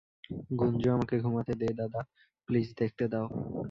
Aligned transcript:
গুঞ্জু, 0.59 0.87
আমাকে 0.91 1.15
ঘুমাতে 1.19 1.53
দে 1.55 1.67
-দাদা, 1.73 2.01
প্লিজ 2.47 2.67
দেখতে 2.77 3.05
দাও। 3.07 3.25